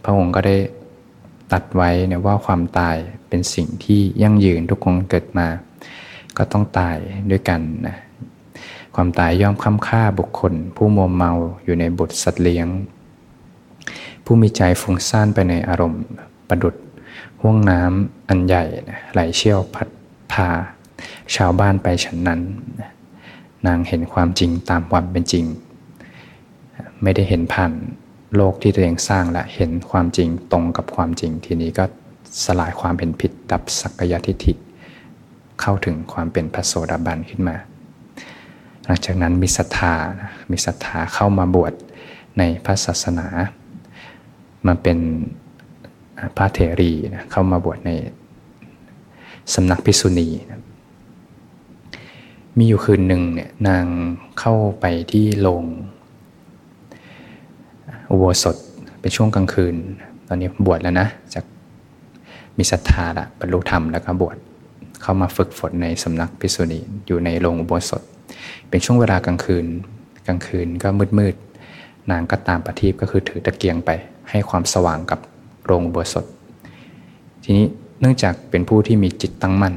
[0.04, 0.56] พระองค์ก็ได้
[1.52, 2.96] ตัดไว้เนี่ยว่าความตาย
[3.28, 5.46] เป็นสิ่งที่ยั่งยืนทุกคนเกิดมา
[6.36, 6.96] ก็ต้องตาย
[7.30, 7.96] ด้วยกันนะ
[8.94, 11.32] ความตายย่อมค้ำค่าบุคคล ผู้มัวเมา
[11.64, 12.68] อยู่ในบุตรสัตว์เลี้ยง
[14.24, 16.02] ผู้มีใจฟุ้งซ่านไปในอารมณ์
[16.48, 16.74] ประดุด
[17.40, 18.64] ห่วงน้ำอันใหญ่
[19.12, 19.88] ไหลเชี่ยวพัด
[20.32, 20.48] พา
[21.34, 22.40] ชาวบ้านไปฉันนั้น
[23.66, 25.44] นางเห็นความจริงตามความเป็นจริง
[27.02, 27.72] ไม่ได้เห็นผ่าน
[28.36, 31.84] โลกที่ตัวเองสร้างและเห็นความจริงตรงกับความจริง ทีนี้ก็
[32.44, 34.52] สลายความเป็นผิดดับสักยทิฏฐิ
[35.60, 37.56] เข้าถึงความเป็นพระโสดาบันขึ้นมา
[38.84, 39.94] หลังจากนั้นมีศรัทธา
[40.50, 41.72] มีศรัทธาเข้ามาบวช
[42.38, 43.26] ในพระศาสนา
[44.66, 44.98] มาเป็น
[46.36, 47.90] พระเถรีนะเข้ามาบวชใน
[49.54, 50.62] สำนักพิษุณีนะ
[52.56, 53.84] มีอยู่คืนหนึ่งเนี่ยนาง
[54.40, 55.64] เข้าไปที่โรง
[58.10, 58.56] อุโบสถ
[59.00, 59.74] เป็นช่วงกลางคืน
[60.28, 61.44] ตอนนี้บวชแล้วนะจาก
[62.58, 64.36] มีศรัทธาละบรรลุธรรมแล้วก็บวช
[65.02, 68.02] เข้ามาฝึกฝนในสำนักพิษุณีอยู่ในโรงอุโบสถ
[68.68, 69.66] เป็นช่วงเวลากลางคืน
[70.26, 71.34] กลางคืนก็มืดมืด
[72.10, 73.90] นางก็ตามประทีปก็คือถือตะเกียงไป
[74.30, 75.20] ให้ความสว่างกับ
[75.64, 76.24] โรงอุโบสถ
[77.44, 77.66] ทีนี้
[78.00, 79.74] เนื่องจากเป็นผู้ที่มีจิตตั้งมั่น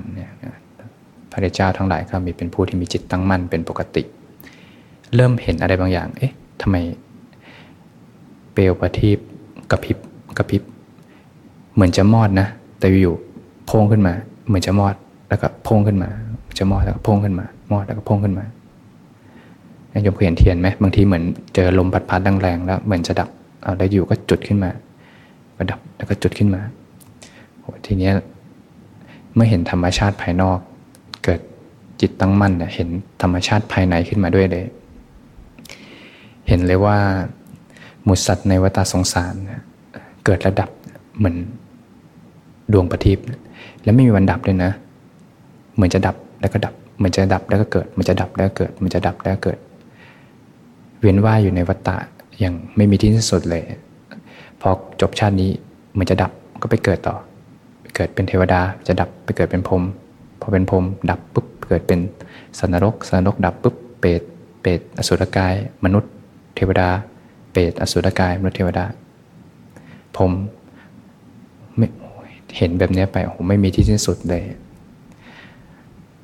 [1.31, 4.03] พระเจ้าทั้งหลายก็มีเป็นผู้ที่มีจิตตั้งมั่นเป็นปกติ
[5.15, 6.75] เริ่มเห็นอะไรบางอย่าง เอ๊ะทำไม
[8.53, 9.17] เปลวประทีป
[9.71, 9.97] กระพริบ
[10.37, 10.61] กระพริบ
[11.73, 12.47] เหมือนจะมอดนะ
[12.79, 13.15] แต่อยู่
[13.65, 14.13] โพงขึ้นมา
[14.47, 14.95] เหมือนจะมอด
[15.29, 16.09] แล้วก็โพงขึ้นมา
[16.59, 18.45] จะมอดแล้วก็โพงขึ้นมา มอดแล้วก็โพงขึ้นมา
[20.03, 21.23] โยมเคยเห็นเทียนไหมบางทีเหมือน
[21.55, 23.29] เจอลมพัดพัดแรงๆแล้วเหมือนจะดับ
[23.63, 24.71] เอาแล้วอยู่ก็จุดขึ้นมา
[25.57, 26.61] ก็ดับแล้วก็จุดขึ้นมา
[27.59, 28.09] โหทีนี้
[29.33, 30.59] เมื่อเห็นธรรมชาติภายนอก
[31.23, 31.39] เกิด
[32.01, 32.89] จิตตั้งมั่นเห็น
[33.21, 34.65] ธรรมชาติภายในขึ้นมาด้วยเลย
[36.47, 36.97] เห็นเลยว่า
[38.05, 39.33] หมุสัตว์ในวัฏสงสาร
[40.25, 40.69] เกิดระดับ
[41.17, 41.35] เหมือน
[42.73, 43.19] ดวงประทีป
[43.83, 44.71] แล้วไม่มีวันดับเลยนะ
[45.75, 49.57] เหมือนจะดับแล้วก็ดับ เหมือนจะดับแล้วก็เกิด มันจะดับแล้วก็เกิด มันจะดับแล้วก็เกิด
[50.99, 51.95] เวียนว่ายอยู่ในวัฏฏะ
[52.39, 53.63] อย่างไม่มีที่สิ้นสุดเลย
[54.61, 54.69] พอ
[55.01, 55.49] จบชาตินี้
[55.93, 57.15] เหมันจะดับก็ไปเกิดต่อ
[57.95, 59.83] เกิดเป็นเทวดาจะดับไปเกิดเป็นพรม
[60.41, 61.99] พอเป็นพรมดับปุ๊บเกิดเป็น
[62.59, 64.21] สันนรกสันนรกดับปุ๊บเปรต
[64.61, 66.11] เปรตอสุรกาย มนุษย์
[66.55, 66.89] เทวดา
[67.51, 68.85] เปรตอสุรกายมนุษย์เทวดา
[70.17, 70.31] ผม
[71.77, 71.87] ไม่
[72.57, 74.43] เห็นแบบนี้ไปโอ้โหไม่มีที่สิ้นสุดเลย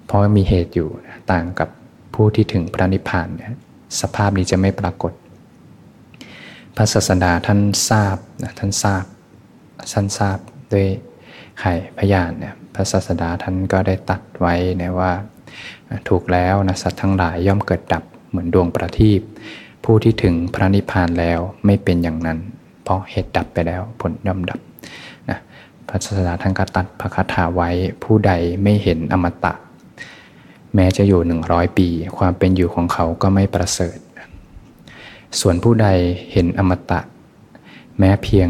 [0.06, 0.90] เพราะมีเหตุอยู่
[1.32, 1.70] ต่างกับ
[2.14, 3.54] ผู้ที่ถึงพระนิพพานเนี่ย
[4.02, 5.14] สภาพนี้จะไม่ปรากฏ
[6.76, 7.60] พระศาสดาท่าน
[7.90, 9.06] ทราบนะท่านทราบ
[9.94, 10.38] ท่านทราบ
[10.74, 10.88] ด้วย
[11.60, 15.12] ไข่พยานเนี่ยพระศาสดาท่านก็ได้ตัดไว้นะว่า
[16.10, 19.22] ถูกแล้วนะสัตว์ทั้งหลายย่อมเกิดดับเหมือนดวงประทีป
[19.84, 22.40] ผู้ที่ถึงพระนิพพานแล้วไม่เป็นอย่างนั้น
[22.84, 24.60] เพราะเหตุดับไปแล้วผลย่อมดับ
[25.30, 25.40] นะ
[25.88, 27.70] พระศาสดาท่านก็ตัดพระคาถาไว้
[28.04, 28.32] ผู้ใด
[28.64, 29.54] ไม่เห็นอมตะ
[30.76, 31.88] แม้จะอยู่หนึ่งร้อยปี
[32.18, 33.98] ความเป็นอยู่ของเขาก็ไม่ประเสริฐ
[35.40, 35.88] ส่วนผู้ใด
[36.32, 37.00] เห็นอมตะ
[38.00, 38.50] แม้เพียง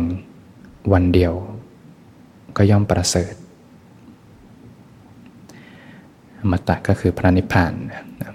[0.94, 1.34] วันเดียว
[2.58, 3.34] ก็ย่อมประเสริฐ
[6.42, 7.74] อมตะก็คือพระนิพพาน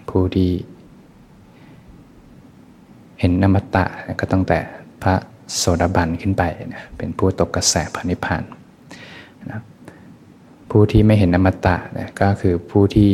[0.09, 0.51] ผู้ที่
[3.25, 3.85] เห็นนมตะ
[4.21, 4.59] ก็ตั้งแต่
[5.03, 5.15] พระ
[5.57, 6.43] โสดาบันขึ้นไป
[6.75, 8.43] นะเป็นผู้ตกกระแสพระนิพพาน
[9.51, 9.61] นะ
[10.71, 13.11] ผู้ที่ไม่เห็นนมตะนะก็คือผู้ที่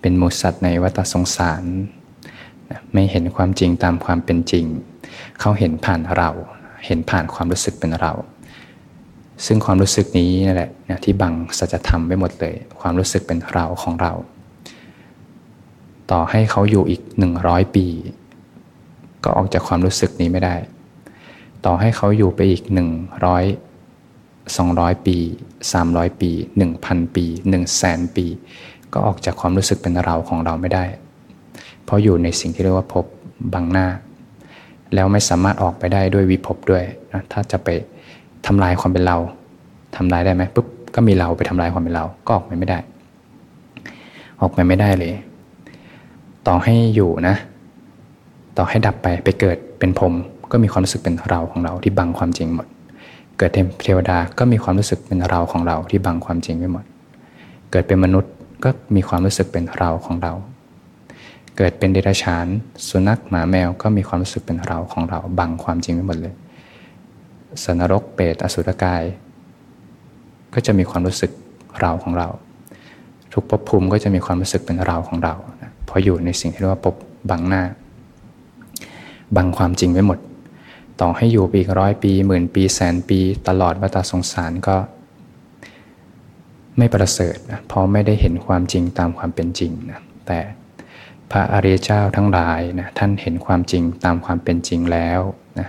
[0.00, 1.62] เป็นมูสัตว์ในวัฏสงสาร
[2.70, 4.64] นะไม่เห็นความจริงตามความเป็นจริง
[5.40, 6.30] เขาเห็นผ่านเรา
[6.86, 8.12] เห็นผ่านความรู้สึกเป็นเรา
[9.46, 14.12] ซึ่งความรู้สึกนี้นั่นแหละนะที่บังสัจธรรมไปหมดเลย ความรู้สึกเป็นเราของเรา
[16.10, 17.86] ต่อให้เขาอยู่อีกหนึ่งร้อยปี
[19.24, 20.54] ก็ออกจากความรู้สึกนี้ไม่ได้
[21.64, 22.88] ต่อให้เขาอยู่ไปอีกหนึ่ง
[23.24, 23.44] ร้อย
[24.56, 25.16] สองร้อยปี
[25.72, 28.26] สามร้อยปีหนึ่งพันปีหนึ่งแสนปี
[28.92, 30.84] ก็ออกจากความรู้สึกเป็นเราของเราไม่ได้
[31.84, 33.04] เพราะอยู่ในสิ่งที่เรียกว่าภพ
[33.52, 33.86] บังหน้า
[34.94, 37.68] แล้วไม่สามารถออกไปได้ด้วยวิภพด้วยนะถ้าจะไป
[38.46, 39.16] ทำลายความเป็นเรา
[39.96, 42.78] ทำลายได้ไหมปุ๊บก็มีเราไปทำลายความเป็นเราก็ออกไปไม่ได้
[44.40, 45.12] ออกไปไม่ได้เลย
[46.48, 47.36] ต่อให้อยู่นะ
[48.58, 50.14] ต่อให้ดับไปไปเกิดเป็นพรม
[50.52, 52.66] ก็มีความรู้สึกเป็นเราของเราที่บังความจริงหมด
[53.38, 53.50] เกิด
[53.82, 56.84] เทวดาก็มีความรู้สึกเป็นเราของเราที่บังความจริงไม่หมด
[57.70, 58.32] เกิดเป็นมนุษย์
[58.64, 60.32] ก็มีความรู้สึกเป็นเราของเรา
[61.56, 62.46] เกิดเป็นเดรัจฉาน
[62.88, 66.34] สุนัขหมาแมวก็มีความรู้สึกเป็นเราของเราบังความจริงไว้หมดเลย
[67.64, 69.02] สนรกเปรตอสุรกาย
[70.54, 71.30] ก็จะมีความรู้สึก
[71.80, 72.28] เราของเรา
[73.32, 75.34] ทุกภพภูมิก็จะมีความรู้สึกเป็นเราของเรา
[75.88, 76.94] เพราะอยู่ในสิ่งที่เรียกว่าภพ
[77.30, 77.62] บังหน้า
[79.36, 80.18] บังความจริงไว้หมด
[81.00, 84.76] ต่อให้อยู่ปีร้อยปีหมื่นปีแสนปี ตลอดวัฏสงสารก็
[86.78, 90.40] ไม่ประเสริฐนะเพราะไม่ได้เห็นความจริงตามความเป็นจริงนะแต่
[91.30, 95.20] พระอริยเจ้าทั้งหลายนะท่านเห็นความจริงตามความเป็นจริงแล้ว
[95.58, 95.68] นะ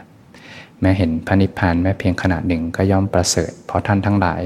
[0.81, 4.41] แม้เห็นพระนิพพานแม้เพียงขณะหนึ่งก็ย่อมประเสริฐ เพราะท่านทั้งหลาย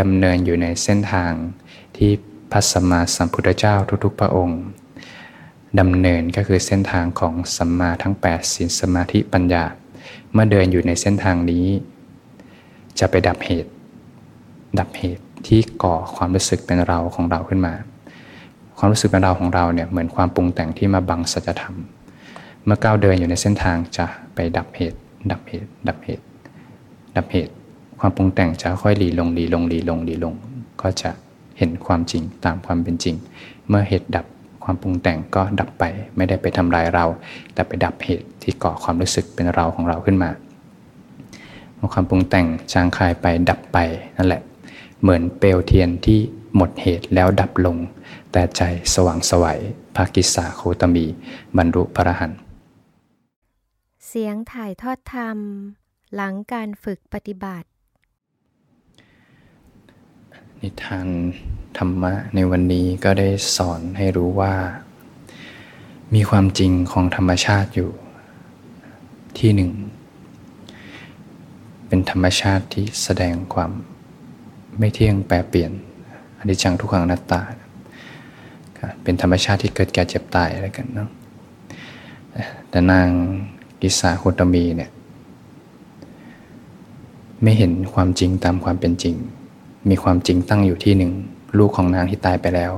[0.00, 1.32] ดำเนินอยู่ในเส้นทาง
[1.96, 2.10] ที่
[2.52, 4.60] พระสัมมาสัมพุทธเจ้าทุกๆ พระองค์
[5.80, 9.64] ดำเนินก็คือเส้นทางของสัมมาทั้ง8สินสมาธิปัญญา
[10.32, 11.66] เมื่อเดินอยู่ในเส้นทางนี้
[12.98, 13.70] จะไปดับเหตุ
[14.78, 17.74] ดับเหตุที่ก่อความรู้สึกเป็นเราของเราขึ้นมา
[18.78, 21.76] ความรู้สึกเป็นเราของเราเนี่ยเหมือนความปรุงแต่งที่มาบังสัจธรรม
[22.64, 24.98] เมื่อก้าวเดินอยู่ในเส้นทางจะไปดับเหตุ
[25.30, 26.24] ดับเหตุ ดับเหตุ
[27.16, 27.52] ดับเหตุ
[28.00, 30.34] ความปรุงแต่งจะค่อยหลีลงหลีลงหลีลงหลีลง
[30.80, 31.10] ก็จะ
[31.58, 33.16] เห็นความจริงตามความเป็นจริง
[33.68, 34.26] เมื่อเหตุดับ
[34.64, 35.84] ความปรุงแต่งก็ดับไป
[36.16, 37.04] ไม่ได้ไปทำลายเรา
[37.54, 40.30] แต่ไปดับเหตุที่ก่อความรู้สึกเป็นเราของเราขึ้นมา
[41.74, 43.78] เมื่อความปรุงแต่งจางคายไปดับไป
[44.16, 44.42] นั่นแหละ
[45.00, 46.18] เหมือนเปลวเทียนที่
[46.56, 47.76] หมดเหตุแล้วดับลง
[48.32, 48.62] แต่ใจ
[48.94, 49.60] สว่างสวัย
[49.96, 51.04] ภากิสาโคตมี
[51.56, 52.32] บรรลุพระหัน
[54.06, 55.38] เสียงถ่ายทอดธรรม
[56.14, 57.68] หลังการฝึกปฏิบัติ
[60.60, 61.08] นิทาน
[61.78, 64.54] ธรรมะในวันนี้ก็ได้สอนให้รู้ว่า
[66.14, 67.90] มีความจริงของธรรมชาติอยู่
[69.38, 69.70] ที่หนึ่ง
[71.86, 73.70] เป็นธรรมชาติที่แสดงความ
[74.78, 75.72] ไม่เที่ยงแปรเปลี่ยน
[76.38, 77.40] อนิจจังทุกขังนัตตา
[79.02, 81.08] เป็นธรรมชาติที่เกิดแก่เจ็บตายอะไรกันเนาะ
[82.70, 83.08] แต่นาง
[83.80, 84.90] กิสาโคตมีเนี่ย
[87.42, 89.14] ไม่เห็นความจริงตามความเป็นจริง
[89.88, 91.12] มีความจริงตั้งอยู่ที่หนึ่ง
[91.58, 92.72] ลูกของนางที่ตายไปแล้ว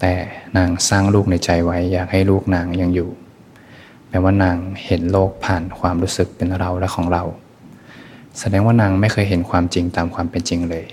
[0.00, 0.12] แต่
[0.56, 3.10] นางสร้างลูกในใจไว้ อยากให้ลูกนางยังอยู่
[4.08, 7.22] แปลว่านางเห็นโลกผ่านความรู้สึกเป็นเราและของเรา
[8.38, 10.86] แสดงว่านางไม่เคยเห็นความจริงตามความเป็นจริงเลย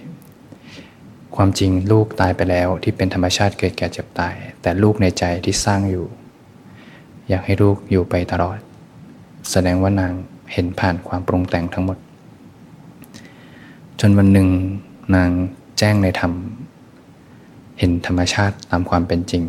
[1.36, 6.06] ความจริงลูกตายไปแล้วที่เป็นธรรมชาติเกิดแก่เจ็บตาย แต่ลูกในใจที่สร้างอยู่
[7.30, 8.58] อยากให้ลูกอยู่ไปตลอด
[9.52, 10.14] แสดงว่านาง
[10.54, 11.98] เห็นผ่านความปรุงแต่งทั้งหมด
[14.00, 14.50] จนวันหนึ่ง
[15.16, 15.30] นาง
[15.84, 16.34] จ้งในธรรม
[17.80, 19.44] เห็นธรรมชาติตามความเป็นจริง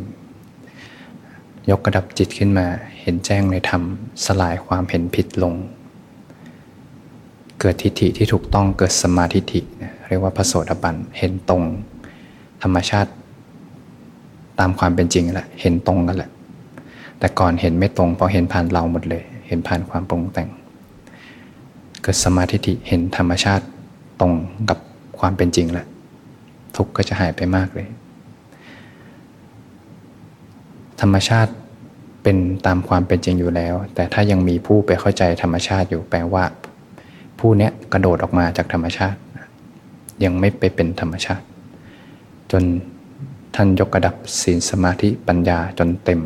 [1.70, 2.66] ยกกระดับจิตขึ้นมา
[3.00, 3.82] เห็นแจ้งในธรรม
[4.24, 5.54] สลายความเห็นผิดลง
[7.60, 9.60] เกิดทิฏฐิที่ถูกต้องเกิดสมาธิิ
[10.08, 11.62] เรียกว่าพระโสดาบันเห็นตรง
[12.62, 13.10] ธรรมชาติ
[14.58, 16.30] ตามความเป็นจริงแหละเห็นตรงกันแหละ
[17.18, 20.48] แต่ก่อนเห็นไม่ตรงเพราะเห็นผ่านเราหมดเลย เห็นผ่านความปรุงแต่ง
[22.02, 23.64] เกิดสมาธิเห็นธรรมชาติ
[24.20, 24.32] ตรง
[24.68, 24.78] กับ
[25.18, 25.86] ความเป็นจริงแหละ
[26.76, 27.88] ทุกข์ก็จะหายไปมากเลย
[31.00, 31.52] ธรรมชาติ
[32.22, 36.44] เป็นตามความเป็นจริงอยู่แล้ว แต่ถ้ายังมีผู้ไปเข้าใจธรรมชาติอยู่แปลว่า
[37.38, 39.18] ผู้เนี้ยกระโดดออกมาจากธรรมชาติ
[40.24, 41.44] ยังไม่ไปเป็นธรรมชาติ
[42.52, 42.62] จน
[43.54, 46.20] ท่านยกระดับศีลสมาธิปัญญาจนเต็ม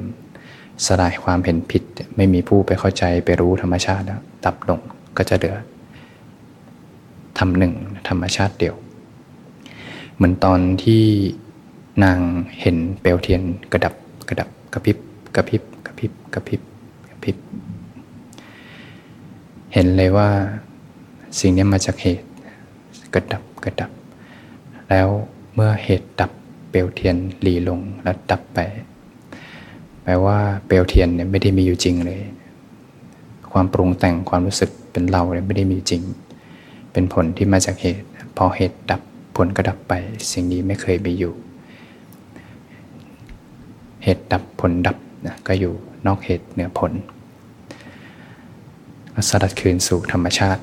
[0.87, 1.83] สลายความเห็นผิด
[2.17, 4.81] ไม่มีผู้ไปเข้าใจไปรู้ธรรมชาติแล้วดับลง
[5.17, 5.57] ก็จะเหลือ
[7.39, 7.75] ทำหนึ่ง
[8.09, 8.75] ธรรมชาติเดียว
[10.19, 11.03] เหมือนตอนที่
[12.05, 12.19] นาง
[12.61, 13.95] เห็นเปลวเทียนกระดับ
[14.29, 14.99] กระดับกระพริบ
[15.35, 16.61] กระพริบกระพริบกระพริบ
[17.11, 17.37] กระพริบ
[19.73, 20.29] เห็นเลยว่า
[21.39, 22.27] สิ่งนี้มาจากเหตุ
[23.15, 23.91] กระดับกระดับ
[24.91, 25.09] แล้ว
[25.55, 26.31] เมื่อเหตุดับ
[26.71, 28.59] เปลวเทียนหลีลงแล้วดับไป
[30.03, 32.21] แปลว่าเปลวเทียนเนี่ยไม่ได้มีอยู่จริงเลย
[33.53, 36.03] ความปรุงแต่งความรู้สึกเป็นเราเนี่ยไม่ได้มีจริง
[36.93, 39.01] เป็นผลที่มาจากเหตุ พอเหตุดับ
[39.39, 39.95] ผลก็ดับไป
[40.33, 41.35] สิ่งนี้ไม่เคยมีอยู่
[44.05, 44.97] เหตุดับผลดับ
[45.27, 45.73] นะก็อยู่
[46.07, 46.93] นอกเหตุเหนือผล
[49.29, 50.63] สลัดคืนสู่ธรรมชาติ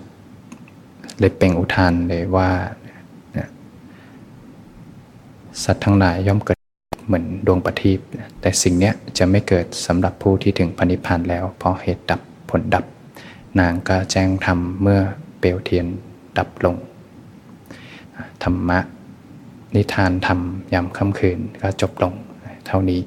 [1.20, 2.50] เลยเป่งอุทานเลยว่า
[5.64, 6.60] สัตว์ทั้งหลายย่อมเกิด
[7.06, 8.00] เหมือนดวงประทีป
[8.42, 12.86] แต่สิ่งนี้จะไม่เกิดสำหรับผู้ที่ถึงพระนิพพานแล้ว เพราะเหตุดับผลดับ
[13.60, 15.00] นางก็แจ้งธรรมเมื่อ
[15.40, 15.86] เปลวเทียน
[16.38, 16.78] ดับลง
[18.44, 18.80] ธรรมะ
[19.76, 20.40] นิทานธรรม
[20.74, 22.14] ยามค่ำคืนก็จบลง
[22.68, 23.00] เท่านี้